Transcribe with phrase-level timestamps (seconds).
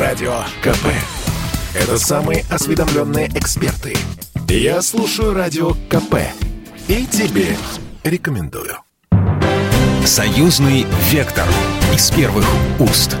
[0.00, 0.86] Радио КП.
[1.74, 3.94] Это самые осведомленные эксперты.
[4.48, 6.14] Я слушаю Радио КП.
[6.88, 7.54] И тебе
[8.02, 8.78] рекомендую.
[10.06, 11.46] Союзный вектор
[11.94, 12.46] из первых
[12.78, 13.14] уст.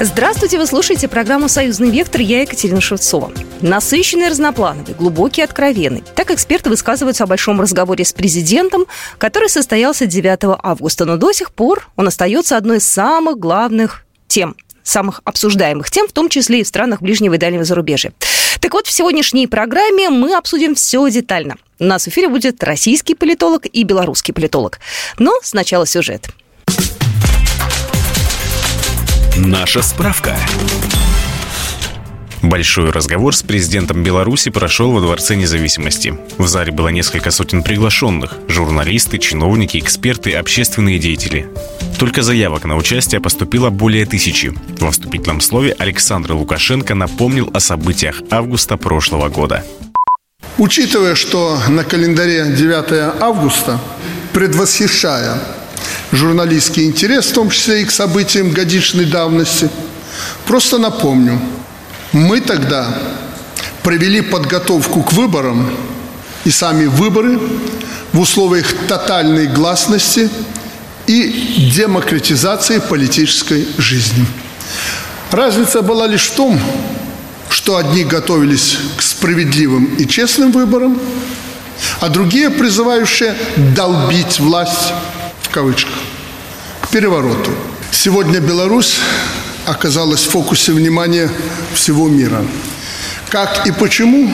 [0.00, 3.32] Здравствуйте, вы слушаете программу «Союзный вектор», я Екатерина Шевцова.
[3.64, 6.04] Насыщенный, разноплановый, глубокий, откровенный.
[6.14, 8.84] Так эксперты высказываются о большом разговоре с президентом,
[9.16, 14.54] который состоялся 9 августа, но до сих пор он остается одной из самых главных тем
[14.82, 18.12] самых обсуждаемых тем, в том числе и в странах ближнего и дальнего зарубежья.
[18.60, 21.56] Так вот, в сегодняшней программе мы обсудим все детально.
[21.78, 24.78] У нас в эфире будет российский политолог и белорусский политолог.
[25.18, 26.28] Но сначала сюжет.
[29.38, 30.36] Наша справка.
[32.44, 36.18] Большой разговор с президентом Беларуси прошел во Дворце независимости.
[36.36, 41.48] В зале было несколько сотен приглашенных– журналисты, чиновники, эксперты, общественные деятели.
[41.98, 44.52] Только заявок на участие поступило более тысячи.
[44.78, 49.64] Во вступительном слове Александр Лукашенко напомнил о событиях августа прошлого года.
[50.58, 53.80] Учитывая, что на календаре 9 августа,
[54.34, 55.38] предвосхищая
[56.12, 59.70] журналистский интерес, в том числе и к событиям годичной давности,
[60.44, 61.40] просто напомню–
[62.14, 62.86] мы тогда
[63.82, 65.68] провели подготовку к выборам
[66.44, 67.40] и сами выборы
[68.12, 70.30] в условиях тотальной гласности
[71.08, 74.24] и демократизации политической жизни.
[75.32, 76.60] Разница была лишь в том,
[77.50, 80.98] что одни готовились к справедливым и честным выборам,
[82.00, 83.34] а другие, призывающие
[83.74, 84.92] долбить власть,
[85.42, 85.94] в кавычках,
[86.82, 87.50] к перевороту.
[87.90, 88.98] Сегодня Беларусь
[89.66, 91.30] оказалась в фокусе внимания
[91.74, 92.44] всего мира.
[93.30, 94.30] Как и почему,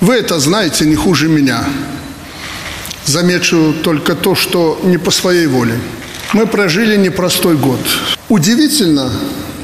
[0.00, 1.64] вы это знаете не хуже меня.
[3.04, 5.78] Замечу только то, что не по своей воле.
[6.32, 7.80] Мы прожили непростой год.
[8.28, 9.10] Удивительно,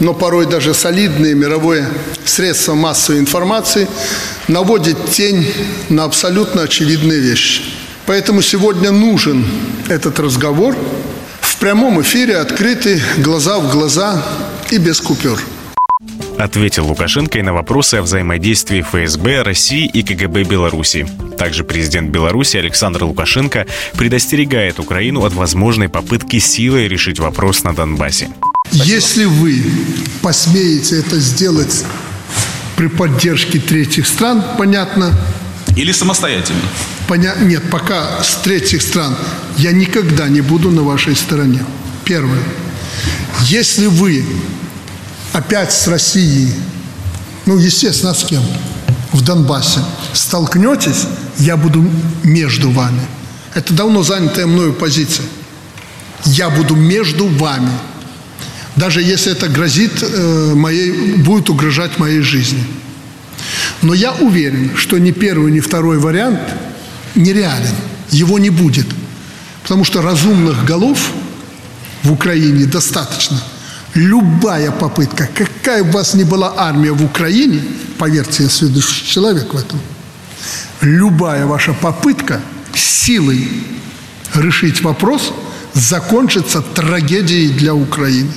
[0.01, 1.89] но порой даже солидные мировые
[2.25, 3.87] средства массовой информации
[4.49, 5.47] наводят тень
[5.89, 7.63] на абсолютно очевидные вещи.
[8.05, 9.45] Поэтому сегодня нужен
[9.89, 10.77] этот разговор
[11.41, 14.23] в прямом эфире, открытый, глаза в глаза,
[14.71, 15.41] и без купюр.
[16.39, 21.07] Ответил Лукашенко и на вопросы о взаимодействии ФСБ, России и КГБ Беларуси.
[21.39, 23.67] Также президент Беларуси Александр Лукашенко
[23.97, 28.29] предостерегает Украину от возможной попытки силой решить вопрос на Донбассе.
[28.71, 29.65] Если вы
[30.21, 31.85] посмеете это сделать
[32.77, 35.19] при поддержке третьих стран, понятно.
[35.77, 36.61] Или самостоятельно?
[37.09, 37.35] Поня...
[37.41, 39.17] Нет, пока с третьих стран
[39.57, 41.65] я никогда не буду на вашей стороне.
[42.05, 42.43] Первое.
[43.45, 44.25] Если вы
[45.33, 46.53] опять с Россией,
[47.47, 48.43] ну, естественно, с кем?
[49.13, 49.81] В Донбассе
[50.13, 51.05] столкнетесь,
[51.39, 51.89] я буду
[52.23, 53.01] между вами.
[53.55, 55.25] Это давно занятая мною позиция.
[56.25, 57.71] Я буду между вами.
[58.75, 62.63] Даже если это грозит э, моей, будет угрожать моей жизни.
[63.83, 66.41] Но я уверен, что ни первый, ни второй вариант
[67.15, 67.75] нереален.
[68.11, 68.87] Его не будет.
[69.63, 71.11] Потому что разумных голов
[72.07, 73.39] в Украине достаточно–
[73.97, 77.63] любая попытка, какая бы у вас ни была армия в Украине,
[77.99, 79.81] поверьте, я следующий человек в этом,
[80.83, 82.41] любая ваша попытка
[82.75, 83.49] силой
[84.35, 85.33] решить вопрос
[85.73, 88.31] закончится трагедией для Украины.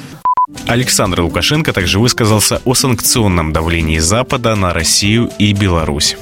[0.66, 6.18] Александр Лукашенко также высказался о санкционном давлении Запада на Россию и Беларусь.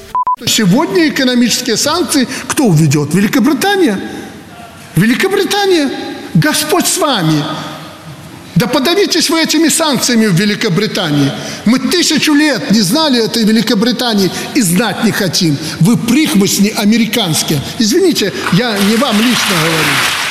[0.46, 3.14] Сегодня экономические санкции кто введет?
[3.14, 3.98] Великобритания.
[4.96, 5.90] Великобритания.
[6.38, 7.42] Господь с вами.
[8.54, 11.30] Да подавитесь вы этими санкциями в Великобритании.
[11.64, 15.56] Мы тысячу лет не знали этой Великобритании и знать не хотим.
[15.80, 17.60] Вы прихвостни американские.
[17.78, 20.27] Извините, я не вам лично говорю.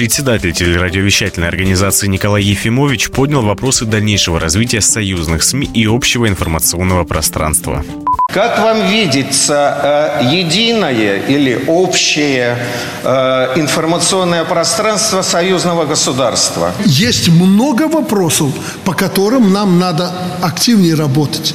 [0.00, 7.84] Председатель телерадиовещательной организации Николай Ефимович поднял вопросы дальнейшего развития союзных СМИ и общего информационного пространства.
[8.32, 12.56] Как вам видится э, единое или общее
[13.02, 16.72] э, информационное пространство союзного государства?
[16.86, 18.54] Есть много вопросов,
[18.86, 20.10] по которым нам надо
[20.40, 21.54] активнее работать.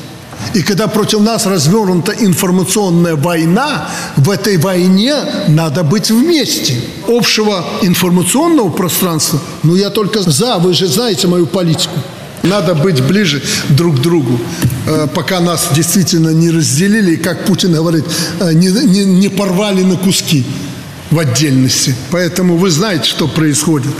[0.53, 5.15] И когда против нас развернута информационная война, в этой войне
[5.47, 6.79] надо быть вместе.
[7.07, 11.99] Общего информационного пространства, ну я только за, вы же знаете мою политику.
[12.43, 14.39] Надо быть ближе друг к другу,
[14.85, 18.05] э, пока нас действительно не разделили, и, как Путин говорит,
[18.39, 20.45] э, не, не, не порвали на куски
[21.09, 21.95] в отдельности.
[22.11, 23.91] Поэтому вы знаете, что происходит.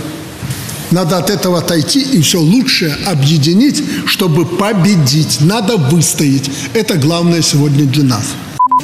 [0.90, 5.40] Надо от этого отойти и все лучше объединить, чтобы победить.
[5.40, 6.50] Надо выстоять.
[6.74, 8.34] Это главное сегодня для нас.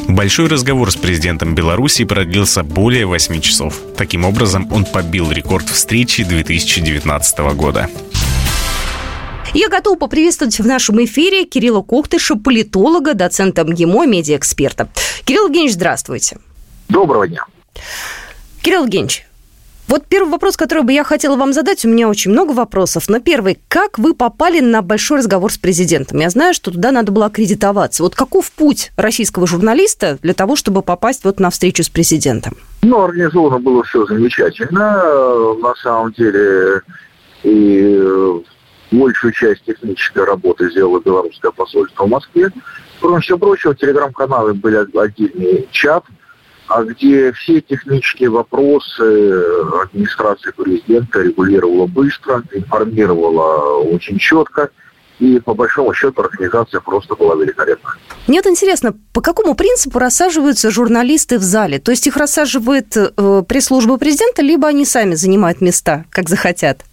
[0.09, 3.81] Большой разговор с президентом Беларуси продлился более 8 часов.
[3.97, 7.89] Таким образом, он побил рекорд встречи 2019 года.
[9.55, 14.89] Я готова поприветствовать в нашем эфире Кирилла Кохтыша, политолога, доцента МГИМО, медиаэксперта.
[15.25, 16.39] Кирилл Евгеньевич, здравствуйте.
[16.89, 17.45] Доброго дня.
[18.63, 19.27] Кирилл Евгеньевич,
[19.93, 23.21] вот первый вопрос, который бы я хотела вам задать, у меня очень много вопросов, но
[23.21, 26.19] первый, как вы попали на большой разговор с президентом?
[26.19, 28.03] Я знаю, что туда надо было аккредитоваться.
[28.03, 32.57] Вот каков путь российского журналиста для того, чтобы попасть вот на встречу с президентом?
[32.81, 35.55] Ну, организовано было все замечательно.
[35.61, 36.81] На самом деле,
[37.43, 38.01] и
[38.93, 42.51] большую часть технической работы сделало белорусское посольство в Москве.
[42.99, 46.05] Кроме всего прочего, телеграм-каналы были отдельный чат–
[46.81, 49.33] где все технические вопросы
[49.83, 54.71] администрация президента регулировала быстро, информировала очень четко,
[55.19, 57.91] и по большому счету организация просто была великолепна.
[58.27, 61.79] Мне вот интересно, по какому принципу рассаживаются журналисты в зале?
[61.79, 66.85] То есть их рассаживает э, пресс-служба президента, либо они сами занимают места, как захотят?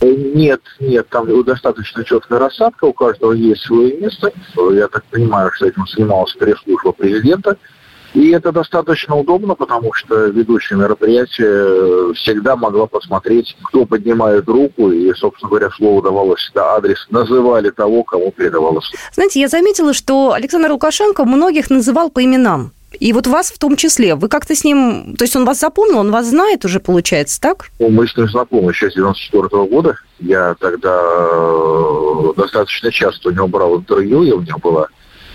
[0.00, 4.32] Э, нет, нет, там достаточно четкая рассадка, у каждого есть свое место.
[4.72, 7.56] Я так понимаю, что этим занималась пресс-служба президента–
[8.14, 15.12] и это достаточно удобно, потому что ведущее мероприятие всегда могла посмотреть, кто поднимает руку, и,
[15.14, 18.90] собственно говоря, слово давалось всегда адрес, называли того, кому передавалось.
[19.12, 22.72] Знаете, я заметила, что Александр Лукашенко многих называл по именам.
[23.00, 24.14] И вот вас в том числе.
[24.14, 25.16] Вы как-то с ним...
[25.18, 27.66] То есть он вас запомнил, он вас знает уже, получается, так?
[27.80, 29.96] Ну, мы с ним знакомы еще с 94 -го года.
[30.20, 34.86] Я тогда э, достаточно часто у него брал интервью, и у него была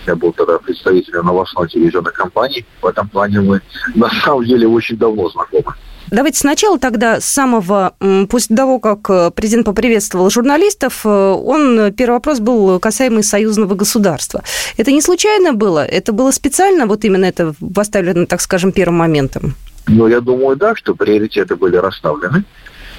[0.07, 2.66] я был тогда представителем новостной телевизионной компании.
[2.81, 3.62] В этом плане мы
[3.96, 5.75] на самом деле очень давно знакомы.
[6.12, 7.94] Давайте сначала тогда с самого,
[8.30, 14.44] после того, как э, президент поприветствовал журналистов, э, он, первый вопрос был касаемый союзного государства.
[14.78, 15.86] Это не случайно было?
[15.86, 19.54] Это было специально, вот именно это поставлено, так скажем, первым моментом?
[19.88, 22.44] Ну, я думаю, да, что приоритеты были расставлены.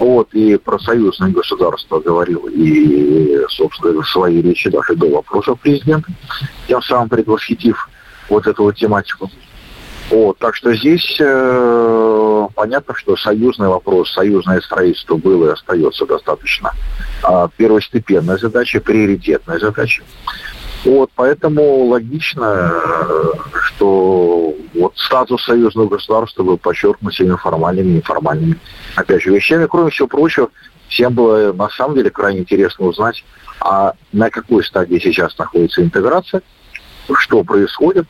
[0.00, 6.10] Вот, и про союзное государство говорил, и, собственно, в своей речи даже до вопросов президента,
[6.66, 7.86] тем самым предвосхитив
[8.30, 9.30] вот эту вот тематику.
[10.08, 16.72] Вот, так что здесь э, понятно, что союзный вопрос, союзное строительство было и остается достаточно
[17.22, 20.02] э, первостепенной задачей, приоритетной задачей.
[20.86, 22.72] Вот, поэтому логично,
[23.64, 28.56] что вот статус союзного государства был подчеркнут всеми формальными и неформальными,
[28.94, 29.66] опять же, вещами.
[29.66, 30.50] Кроме всего прочего,
[30.88, 33.24] всем было на самом деле крайне интересно узнать,
[33.60, 36.42] а на какой стадии сейчас находится интеграция,
[37.14, 38.06] что происходит,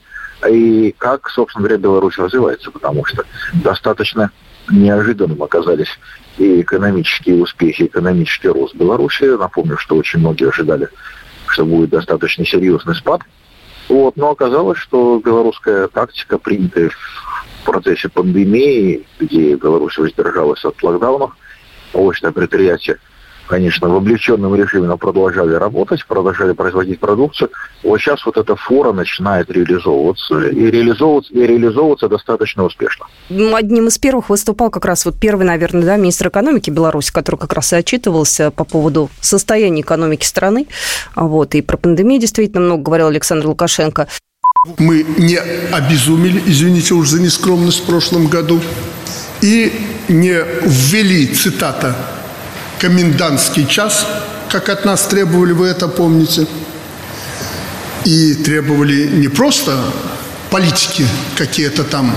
[0.48, 4.30] и как, собственно говоря, Беларусь развивается, потому что достаточно
[4.70, 5.98] неожиданным оказались
[6.38, 9.24] и экономические успехи, экономический рост Беларуси.
[9.24, 10.88] Напомню, что очень многие ожидали
[11.50, 13.22] что будет достаточно серьезный спад.
[13.90, 21.36] Вот, но оказалось, что белорусская тактика, принятая в процессе пандемии, где Беларусь воздержалась от локдаунов,
[21.92, 22.98] очное предприятие
[23.50, 27.50] конечно, в облегченном режиме, но продолжали работать, продолжали производить продукцию.
[27.82, 33.06] Вот сейчас вот эта фора начинает реализовываться, и реализовываться, и реализовываться достаточно успешно.
[33.28, 37.36] Ну, одним из первых выступал как раз вот первый, наверное, да, министр экономики Беларуси, который
[37.36, 40.68] как раз и отчитывался по поводу состояния экономики страны.
[41.16, 44.06] Вот, и про пандемию действительно много говорил Александр Лукашенко.
[44.78, 45.38] Мы не
[45.72, 48.60] обезумели, извините уж за нескромность в прошлом году,
[49.42, 49.72] и
[50.08, 51.96] не ввели, цитата,
[52.80, 54.06] комендантский час,
[54.48, 56.46] как от нас требовали, вы это помните.
[58.04, 59.78] И требовали не просто
[60.50, 61.06] политики
[61.36, 62.12] какие-то там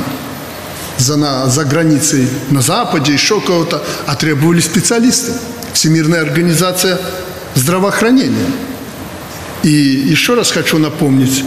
[0.97, 5.33] за, на, за границей, на Западе, еще кого-то, а требовали специалисты.
[5.73, 6.99] Всемирная организация
[7.55, 8.51] здравоохранения.
[9.63, 11.43] И еще раз хочу напомнить,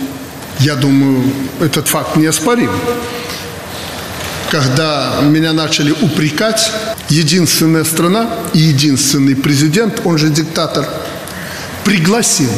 [0.58, 1.22] я думаю,
[1.60, 2.70] этот факт неоспорим
[4.50, 6.70] когда меня начали упрекать,
[7.08, 10.88] единственная страна и единственный президент, он же диктатор,
[11.84, 12.50] пригласил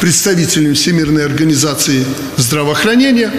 [0.00, 2.04] представителей Всемирной организации
[2.36, 3.32] здравоохранения,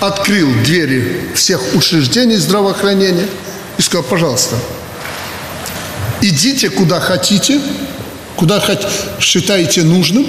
[0.00, 3.26] открыл двери всех учреждений здравоохранения
[3.78, 4.56] и сказал, пожалуйста,
[6.20, 7.60] идите куда хотите,
[8.36, 8.86] куда хоть
[9.18, 10.26] считаете нужным,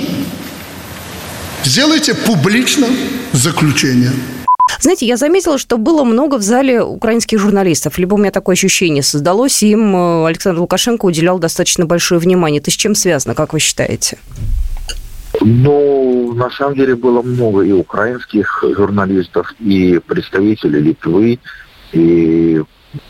[1.63, 2.87] сделайте публично
[3.33, 4.13] заключение–
[4.79, 7.97] знаете, я заметила, что было много в зале украинских журналистов.
[7.97, 12.59] Либо у меня такое ощущение создалось, им э, Александр Лукашенко уделял достаточно большое внимание.
[12.59, 14.17] Это с чем связано, как вы считаете?
[15.41, 21.39] Ну, на самом деле было много и украинских журналистов, и представителей Литвы,
[21.91, 22.61] и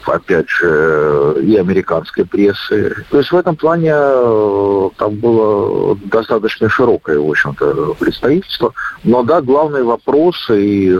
[0.06, 2.96] опять же, и американской прессы.
[3.10, 8.74] То есть в этом плане э, там было достаточно широкое, в общем-то, представительство.
[9.04, 11.00] Но да, главные вопросы и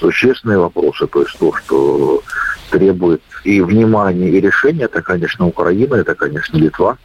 [0.00, 2.22] существенные вопросы, то есть то, что
[2.70, 6.98] требует и внимания, и решения, это, конечно, Украина, это, конечно, Литва.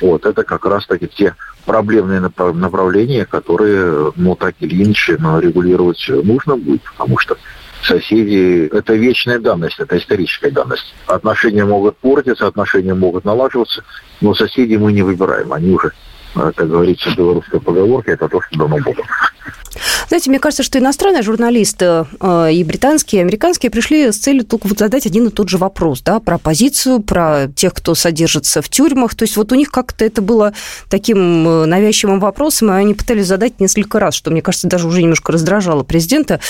[0.00, 6.82] Вот, это как раз-таки те проблемные направления, которые, ну, так или иначе, регулировать нужно будет,
[6.82, 7.36] потому что
[7.84, 10.94] соседи– это вечная данность, это историческая данность.
[11.06, 13.84] Отношения могут портиться, отношения могут налаживаться,
[14.20, 15.92] но соседей мы не выбираем, они уже
[16.34, 19.04] как говорится в белорусской поговорке, это то, что дано Богом.
[20.08, 24.66] Знаете, мне кажется, что иностранные журналисты э, и британские, и американские пришли с целью только
[24.66, 28.68] вот задать один и тот же вопрос, да, про оппозицию, про тех, кто содержится в
[28.68, 29.14] тюрьмах.
[29.14, 30.52] То есть вот у них как-то это было
[30.90, 35.00] таким э, навязчивым вопросом, и они пытались задать несколько раз, что, мне кажется, даже уже
[35.00, 36.40] немножко раздражало президента.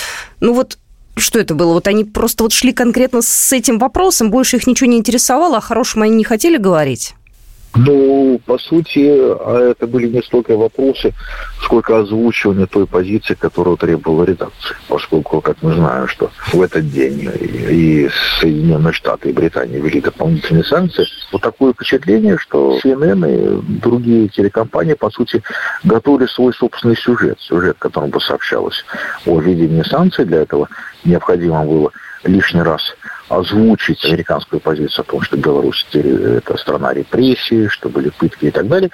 [0.41, 0.79] Ну вот
[1.17, 1.75] что это было?
[1.75, 5.59] Вот они просто вот шли конкретно с этим вопросом, больше их ничего не интересовало, а
[5.59, 7.15] о хорошем они не хотели говорить?
[7.75, 11.15] Ну, по сути, а это были не столько вопросы,
[11.63, 14.77] сколько озвучивания той позиции, которую требовала редакция.
[14.89, 18.11] Поскольку, как мы знаем, что в этот день и
[18.41, 24.95] Соединенные Штаты, и Британия ввели дополнительные санкции, вот такое впечатление, что CNN и другие телекомпании,
[24.95, 25.43] по сути,
[25.83, 28.85] готовили свой собственный сюжет, сюжет, которым бы сообщалось
[29.25, 30.27] о введении санкций.
[30.27, 30.69] Для этого
[31.05, 31.91] необходимо было
[32.25, 32.83] лишний раз
[33.39, 38.69] озвучить американскую позицию о том, что Беларусь это страна репрессий, что были пытки и так
[38.69, 38.91] далее.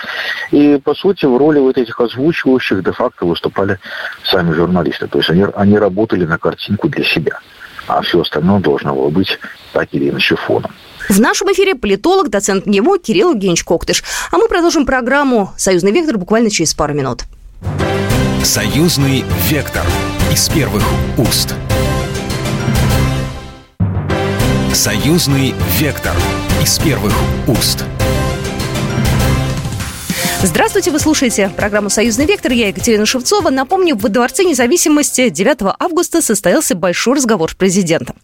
[0.53, 3.79] И, по сути, в роли вот этих озвучивающих де-факто выступали
[4.25, 5.09] сами журналисты.
[5.09, 7.41] То есть они, они работали на картинку для себя.
[7.87, 9.39] А все остальное должно было быть
[9.73, 10.71] так или иначе фоном.
[11.09, 14.05] В нашем эфире политолог, доцент НГИМО Кирилл Евгеньевич Коктыш.
[14.31, 17.23] А мы продолжим программу «Союзный вектор» буквально через пару минут.
[18.45, 19.85] «Союзный вектор»
[20.31, 20.85] из первых
[21.17, 21.55] уст.
[24.79, 26.15] Союзный вектор
[26.63, 27.13] из первых
[27.49, 27.85] уст.
[30.41, 32.53] Здравствуйте, вы слушаете программу «Союзный вектор».
[32.53, 33.51] Я Екатерина Шевцова.
[33.51, 38.15] Напомню, в Дворце независимости 9 августа состоялся большой разговор с президентом.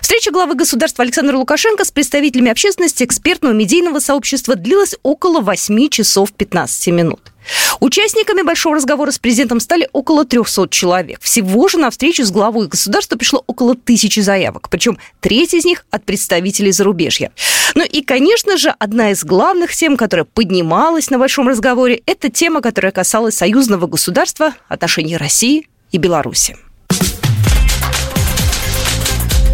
[0.00, 6.32] Встреча главы государства Александра Лукашенко с представителями общественности, экспертного медийного сообщества длилась около 8 часов
[6.32, 7.32] 15 минут.
[7.80, 11.20] Участниками большого разговора с президентом стали около 300 человек.
[11.22, 15.84] Всего же на встречу с главой государства пришло около тысячи заявок, причем треть из них
[15.90, 17.32] от представителей зарубежья.
[17.74, 22.60] Ну и, конечно же, одна из главных тем, которая поднималась на большом разговоре, это тема,
[22.60, 26.56] которая касалась союзного государства, отношений России и Беларуси.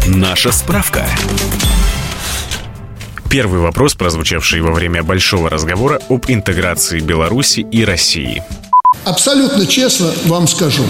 [0.07, 1.05] Наша справка.
[3.35, 8.41] Первый вопрос, прозвучавший во время большого разговора об интеграции Беларуси и России.
[9.03, 10.85] Абсолютно честно вам скажу.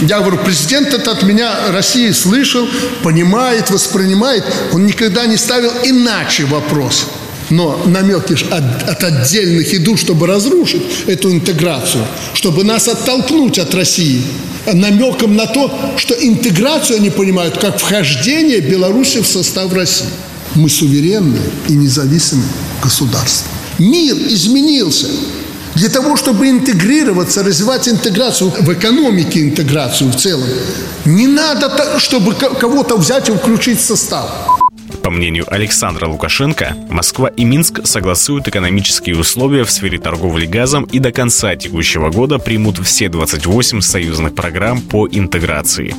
[0.00, 2.68] Я говорю, президент это от меня России слышал,
[3.02, 4.44] понимает, воспринимает.
[4.74, 7.06] Он никогда не ставил иначе вопрос.
[7.48, 14.22] Но намеки от, от отдельных идут, чтобы разрушить эту интеграцию, чтобы нас оттолкнуть от России.
[14.70, 20.10] Намеком на то, что интеграцию они понимают как вхождение Беларуси в состав России.
[20.54, 22.48] Мы суверенное и независимое
[22.82, 23.50] государство.
[23.78, 25.08] Мир изменился.
[25.74, 30.48] Для того, чтобы интегрироваться, развивать интеграцию в экономике, интеграцию в целом,
[31.04, 34.30] не надо, чтобы кого-то взять и включить в состав.
[35.02, 40.98] По мнению Александра Лукашенко, Москва и Минск согласуют экономические условия в сфере торговли газом и
[40.98, 45.94] до конца текущего года примут все 28 союзных программ по интеграции.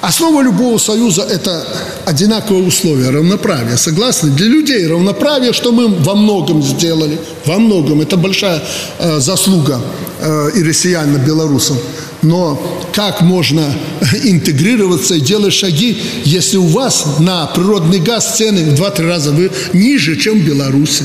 [0.00, 1.66] Основа любого союза– это
[2.06, 3.76] одинаковые условия, равноправие.
[3.76, 4.30] Согласны?
[4.30, 7.18] Для людей равноправие, что мы во многом сделали.
[7.44, 8.00] Во многом.
[8.00, 8.62] Это большая
[8.98, 9.80] э, заслуга
[10.20, 11.76] э, и россиян, и белорусам.
[12.22, 12.58] Но
[12.94, 13.74] как можно
[14.24, 19.34] интегрироваться и делать шаги, если у вас на природный газ цены в 2-3 раза
[19.74, 21.04] ниже, чем в Беларуси?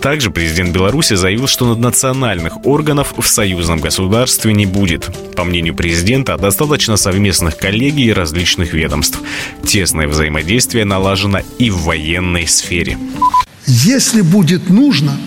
[0.00, 5.10] Также президент Беларуси заявил, что наднациональных органов в союзном государстве не будет.
[5.34, 9.18] По мнению президента, достаточно совместных коллегий различных ведомств.
[9.64, 12.96] Тесное взаимодействие налажено и в военной сфере.
[13.66, 15.18] Если будет нужно,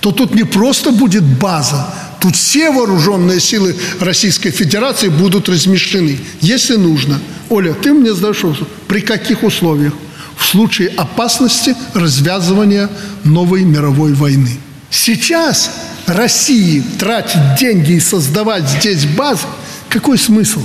[0.00, 6.76] то тут не просто будет база, тут все вооруженные силы Российской Федерации будут размещены, если
[6.76, 7.18] нужно.
[7.48, 8.44] Оля, ты мне сдашь
[8.88, 9.94] при каких условиях?
[10.42, 12.90] В случае опасности развязывания
[13.22, 14.58] новой мировой войны.
[14.90, 15.70] Сейчас
[16.06, 19.46] России тратить деньги и создавать здесь базы,
[19.88, 20.60] какой смысл?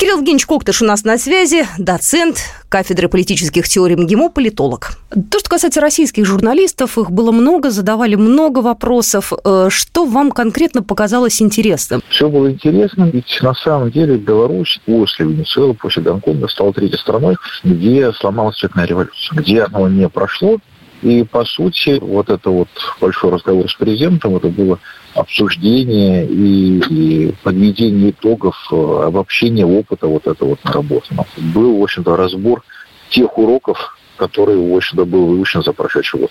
[0.00, 2.38] Кирилл Евгеньевич Коктыш у нас на связи, доцент
[2.70, 4.92] кафедры политических теорий МГИМО, политолог.
[5.30, 9.30] То, что касается российских журналистов, их было много, задавали много вопросов.
[9.44, 12.00] Э, что вам конкретно показалось интересным?
[12.08, 17.36] Все было интересно, ведь на самом деле Беларусь после Венесуэлы, после Гонконга стала третьей страной,
[17.62, 20.56] где сломалась цветная революция, где оно не прошло,
[21.02, 22.68] и, по сути, вот это вот
[23.02, 24.78] большой разговор с президентом, это было
[25.14, 31.26] обсуждение и, и подведение итогов, э, обобщение опыта вот этого вот наработанного.
[31.36, 32.62] Был, в общем-то, разбор
[33.10, 36.30] тех уроков, которые, в общем-то, был выучен за прошедший год.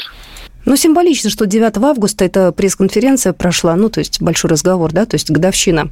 [0.66, 5.16] Ну, символично, что 9 августа эта пресс-конференция прошла, ну, то есть большой разговор, да, то
[5.16, 5.90] есть годовщина.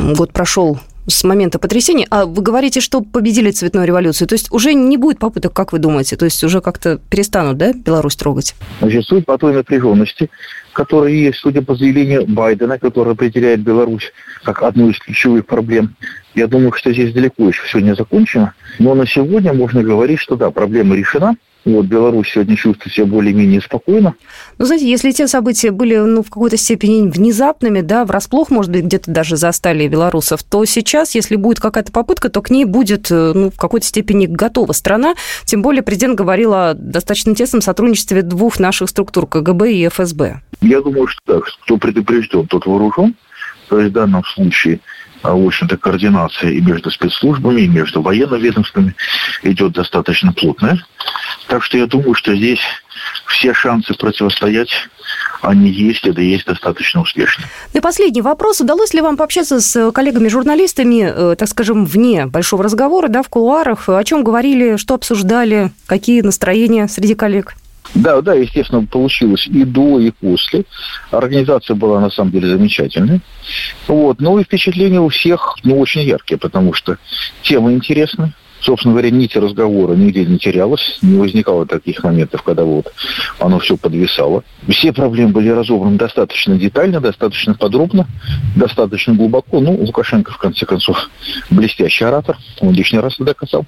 [0.00, 2.06] Год прошел с момента потрясения.
[2.10, 4.28] А вы говорите, что победили цветную революцию.
[4.28, 6.16] То есть уже не будет попыток, как вы думаете?
[6.16, 8.54] То есть уже как-то перестанут, да, Беларусь трогать?
[8.80, 10.30] Значит, суть по той напряженности,
[10.72, 15.94] которая есть, судя по заявлению Байдена, который определяет Беларусь как одну из ключевых проблем.
[16.34, 18.54] Я думаю, что здесь далеко еще все не закончено.
[18.78, 21.36] Но на сегодня можно говорить, что да, проблема решена.
[21.66, 24.14] Вот Беларусь сегодня чувствует себя более-менее спокойно.
[24.56, 28.84] Ну, знаете, если те события были ну, в какой-то степени внезапными, да, врасплох, может быть,
[28.84, 33.32] где-то даже застали белорусов, то сейчас, если будет какая-то попытка, то к ней будет э,
[33.34, 35.16] ну, в какой-то степени готова страна.
[35.44, 40.42] Тем более президент говорил о достаточно тесном сотрудничестве двух наших структур, КГБ и ФСБ.
[40.60, 43.16] Я думаю, что так, кто предупрежден, тот вооружен.
[43.68, 44.78] То есть в данном случае
[45.26, 48.94] а, в общем-то, координация и между спецслужбами, и между военными ведомствами
[49.42, 50.78] идет достаточно плотная.
[51.48, 52.60] Так что я думаю, что здесь
[53.26, 54.70] все шансы противостоять,
[55.42, 57.44] они есть, это есть достаточно успешно.
[57.72, 58.60] И последний вопрос.
[58.60, 63.88] Удалось ли вам пообщаться с коллегами-журналистами, э, так скажем, вне большого разговора, да, в кулуарах?
[63.88, 67.54] О чем говорили, что обсуждали, какие настроения среди коллег?
[67.94, 70.64] Да, да, естественно, получилось и до, и после.
[71.10, 73.20] Организация была на самом деле замечательная.
[73.86, 74.20] Вот.
[74.20, 76.98] Ну и впечатления у всех ну, очень яркие, потому что
[77.42, 78.32] тема интересная.
[78.66, 82.92] Собственно говоря, нити разговора нигде не терялось, не возникало таких моментов, когда вот
[83.38, 84.42] оно все подвисало.
[84.68, 88.08] Все проблемы были разобраны достаточно детально, достаточно подробно,
[88.56, 89.60] достаточно глубоко.
[89.60, 91.10] Ну, Лукашенко, в конце концов,
[91.48, 93.64] блестящий оратор, он лишний раз это доказал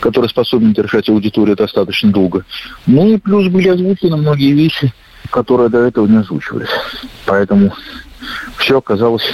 [0.00, 2.46] который способен держать аудиторию достаточно долго.
[2.86, 4.90] Ну и плюс были озвучены многие вещи,
[5.30, 6.70] которые до этого не озвучивались.
[7.26, 7.74] Поэтому
[8.58, 9.24] все оказалось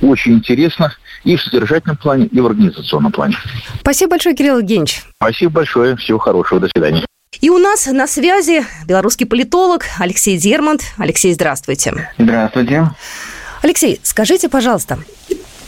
[0.00, 0.92] очень интересно
[1.24, 3.36] и в содержательном плане, и в организационном плане.
[3.80, 5.04] Спасибо большое, Кирилл Евгеньевич.
[5.16, 5.96] Спасибо большое.
[5.96, 6.60] Всего хорошего.
[6.60, 7.04] До свидания.
[7.40, 10.82] И у нас на связи белорусский политолог Алексей Дермонт.
[10.98, 12.10] Алексей, здравствуйте.
[12.18, 12.90] Здравствуйте.
[13.62, 14.98] Алексей, скажите, пожалуйста,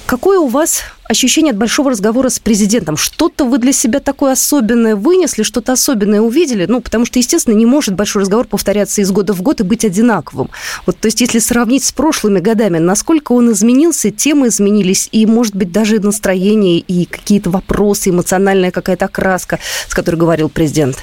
[0.06, 2.98] Какое у вас ощущение от большого разговора с президентом?
[2.98, 6.66] Что-то вы для себя такое особенное вынесли, что-то особенное увидели?
[6.66, 9.82] Ну, потому что, естественно, не может большой разговор повторяться из года в год и быть
[9.82, 10.50] одинаковым.
[10.84, 15.56] Вот, то есть, если сравнить с прошлыми годами, насколько он изменился, темы изменились, и, может
[15.56, 20.98] быть, даже настроение, и какие-то вопросы, эмоциональная какая-то окраска, с которой говорил президент?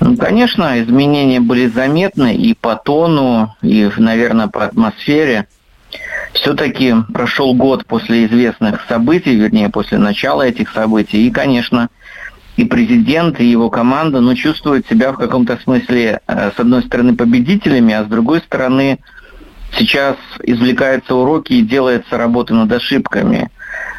[0.00, 5.46] Ну, конечно, изменения были заметны и по тону, и, наверное, по атмосфере–
[6.32, 11.88] все-таки прошел год после известных событий, вернее, после начала этих событий, и, конечно,
[12.56, 17.16] и президент, и его команда, ну, чувствуют себя в каком-то смысле, э, с одной стороны,
[17.16, 18.98] победителями, а с другой стороны,
[19.78, 23.50] сейчас извлекаются уроки и делается работа над ошибками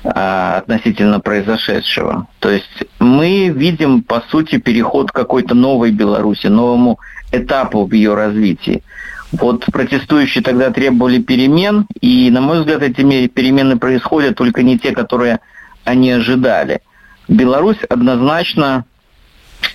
[0.04, 2.28] э, относительно произошедшего.
[2.40, 7.00] То есть мы видим, по сути, переход к какой-то новой Беларуси, новому
[7.32, 8.84] этапу в ее развитии.
[9.34, 14.91] Вот протестующие тогда требовали перемен, и, на мой взгляд, эти перемены происходят только не те,
[14.91, 15.39] которые
[15.84, 16.82] они ожидали.
[17.28, 18.86] Беларусь однозначно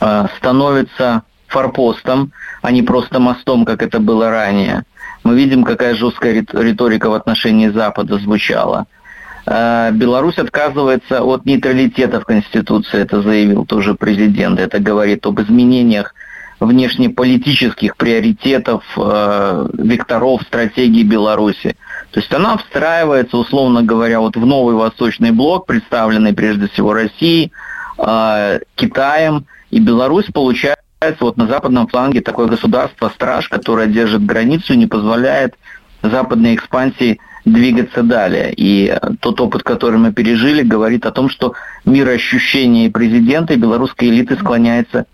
[0.01, 4.85] э, становится форпостом, а не просто мостом, как это было ранее.
[5.25, 8.87] Мы видим, какая жесткая риторика в отношении Запада звучала.
[9.45, 14.61] Э, Беларусь отказывается от нейтралитета в Конституции, это заявил тоже президент.
[14.61, 16.15] Это говорит об изменениях
[16.61, 21.77] внешнеполитических приоритетов, э, векторов стратегии Беларуси.
[22.11, 27.53] То есть она встраивается, условно говоря, вот в новый восточный блок, представленный прежде всего Россией,
[27.99, 30.79] э, Китаем, и Беларусь получается
[31.21, 35.55] вот на западном фланге такое государство-страж, которое держит границу и не позволяет
[36.03, 38.53] западной экспансии двигаться далее.
[38.57, 44.37] И тот опыт, который мы пережили, говорит о том, что мироощущение президента и белорусской элиты
[44.37, 45.07] склоняется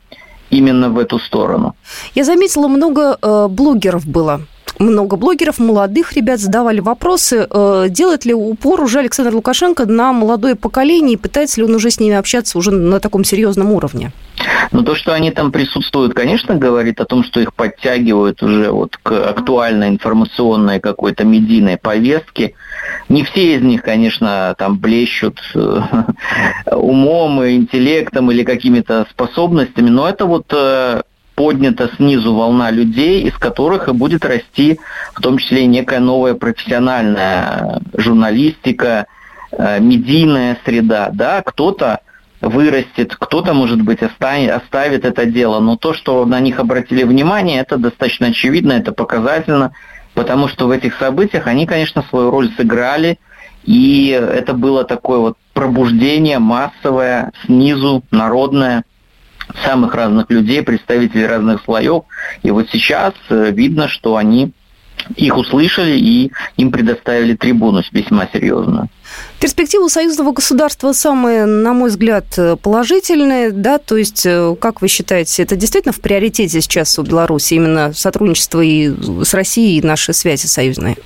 [0.59, 1.75] именно в эту сторону.
[2.15, 4.41] Я заметила, много э, блогеров было
[4.79, 10.55] много блогеров, молодых ребят задавали вопросы, э, делает ли упор уже Александр Лукашенко на молодое
[10.55, 14.13] поколение и пытается ли он уже с ними общаться уже на таком серьезном уровне?
[14.73, 18.97] Ну, то, что они там присутствуют, конечно, говорит о том, что их подтягивают уже вот
[18.97, 22.55] к актуальной информационной какой-то медийной повестке.
[23.09, 25.81] Не все из них, конечно, там блещут э,
[26.73, 31.03] умом, интеллектом или какими-то способностями, но это вот э,
[31.35, 34.79] поднята снизу волна людей, из которых и будет расти
[35.15, 39.07] в том числе и некая новая профессиональная журналистика,
[39.53, 41.11] э, медийная среда.
[41.13, 42.01] Да, кто-то
[42.41, 47.79] вырастет, кто-то, может быть, оставит это дело, но то, что на них обратили внимание, это
[47.79, 49.73] достаточно очевидно, это показательно,
[50.15, 53.19] потому что в этих событиях они, конечно, свою роль сыграли,
[53.65, 58.85] и это было такое вот пробуждение массовое, снизу, народное,
[59.65, 62.05] самых разных людей, представителей разных слоев.
[62.43, 64.53] И вот сейчас э, видно, что они
[65.17, 68.89] их услышали и им предоставили трибуну весьма серьезную.
[69.41, 72.25] Перспектива союзного государства самая, на мой взгляд,
[72.63, 77.55] положительная, да, то есть, э, как вы считаете, это действительно в приоритете сейчас у Беларуси,
[77.55, 80.97] именно сотрудничество и с Россией, и наши связи союзные?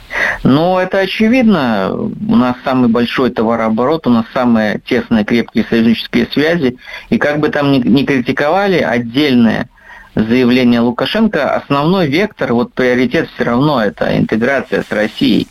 [0.45, 1.93] Ну, это очевидно.
[1.93, 6.79] У нас самый большой товарооборот, у нас самые тесные, крепкие союзнические связи,
[7.11, 9.69] и как бы там ни, ни критиковали, отдельные
[10.15, 15.49] заявление Лукашенко, основной вектор, вот приоритет все равно это интеграция с Россией.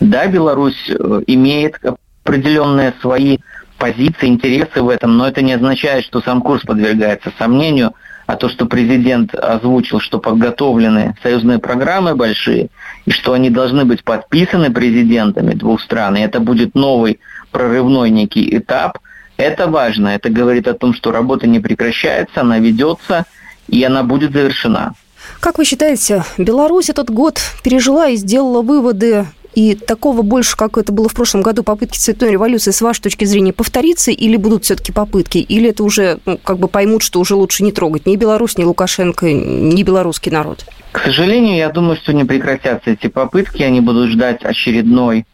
[0.00, 1.78] Да, Беларусь э, имеет
[2.24, 3.38] определенные свои
[3.78, 7.94] позиции, интересы в этом, но это не означает, что сам курс подвергается сомнению,
[8.26, 12.68] а то, что президент озвучил, что подготовлены союзные программы большие,
[13.06, 17.18] и что они должны быть подписаны президентами двух стран, и это будет новый
[17.50, 18.98] прорывной некий этап,
[19.36, 20.08] это важно.
[20.08, 23.24] Это говорит о том, что работа не прекращается, она ведется–
[23.68, 24.94] и она будет завершена.
[25.40, 30.92] Как вы считаете, Беларусь этот год пережила и сделала выводы и такого больше, как это
[30.92, 34.92] было в прошлом году, попытки цветной революции, с вашей точки зрения, повторится или будут все-таки
[34.92, 35.38] попытки?
[35.38, 38.64] Или это уже ну, как бы поймут, что уже лучше не трогать ни Беларусь, ни
[38.64, 40.64] Лукашенко, ни белорусский народ?
[40.92, 43.62] К сожалению, я думаю, что не прекратятся эти попытки.
[43.62, 45.26] Они будут ждать очередной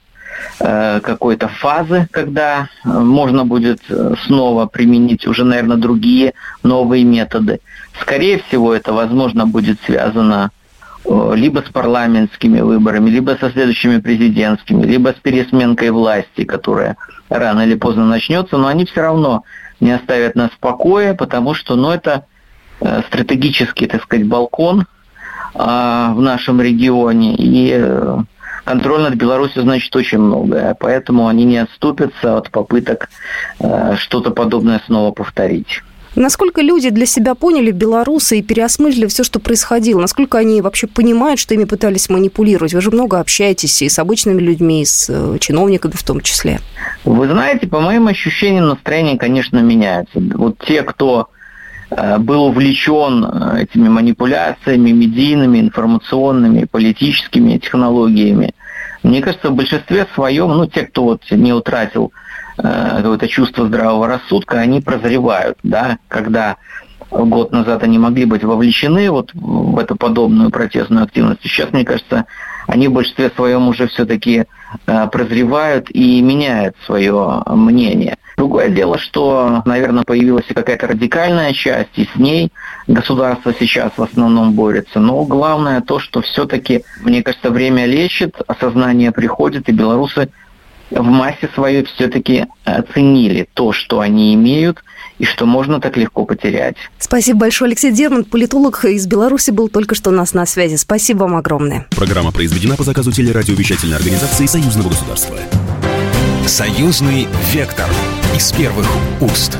[0.61, 7.61] э, какой-то фазы, когда можно будет э, снова применить уже, наверное, другие новые методы.
[8.01, 10.51] Скорее всего, это, возможно, будет связано
[11.09, 16.97] либо с парламентскими выборами, либо со следующими президентскими, либо с пересменкой власти, которая
[17.31, 19.45] рано или поздно начнется, но они все равно
[19.81, 22.27] не оставят нас в покое, потому что ну, это
[22.81, 24.87] э, стратегический, так сказать, балкон
[25.55, 28.19] а, в нашем регионе, и э,
[28.65, 33.09] контроль над Беларусью значит очень многое, поэтому они не отступятся от попыток
[33.97, 35.83] что-то подобное снова повторить.
[36.15, 40.01] Насколько люди для себя поняли белорусы и переосмыслили все, что происходило?
[40.01, 42.75] Насколько они вообще понимают, что ими пытались манипулировать?
[42.75, 46.61] Вы же много общаетесь и с обычными людьми, и с э, чиновниками в том числе.
[47.05, 50.19] Вы знаете, по моим ощущениям, настроение, конечно, меняется.
[50.35, 51.29] Вот те, кто
[51.91, 58.55] э, был увлечен э, этими манипуляциями медийными, информационными, политическими технологиями.
[59.03, 62.13] Мне кажется, в большинстве своем, ну, те, кто вот не утратил
[62.63, 66.57] какое-то чувство здравого рассудка, они прозревают, да, когда
[67.11, 71.41] год назад они могли быть вовлечены вот в эту подобную протестную активность.
[71.43, 72.27] Сейчас, мне кажется,
[72.67, 74.45] они в большинстве своем уже все-таки
[74.87, 78.19] э, прозревают и меняют свое мнение.
[78.37, 82.53] Другое дело, что, наверное, появилась и какая-то радикальная часть, и с ней
[82.87, 85.01] государство сейчас в основном борется.
[85.01, 90.29] Но главное то, что все-таки, мне кажется, время лечит, осознание приходит, и белорусы
[90.91, 94.83] в массе своей все-таки оценили то, что они имеют,
[95.19, 96.77] и что можно так легко потерять.
[96.99, 100.77] Спасибо большое, Алексей Дерман, политолог из Беларуси, был только что у нас на связи.
[100.77, 101.87] Спасибо вам огромное.
[101.91, 105.37] Программа произведена по заказу телерадиовещательной организации Союзного государства.
[106.47, 107.89] Союзный вектор
[108.35, 108.87] из первых
[109.21, 109.59] уст.